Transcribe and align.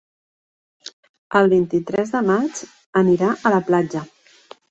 El 1.39 1.49
vint-i-tres 1.51 2.15
de 2.17 2.23
maig 2.29 2.63
anirà 3.05 3.31
a 3.49 3.55
la 3.57 3.63
platja. 3.71 4.05